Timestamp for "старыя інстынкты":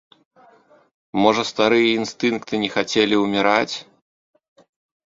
1.51-2.53